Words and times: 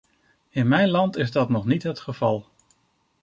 In 0.49 0.67
mijn 0.67 0.89
land 0.89 1.15
is 1.17 1.31
dat 1.31 1.49
nog 1.49 1.65
niet 1.65 1.83
het 1.83 1.99
geval. 1.99 2.49